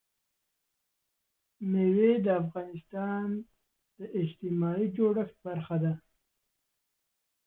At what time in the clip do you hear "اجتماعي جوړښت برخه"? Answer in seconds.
4.19-5.77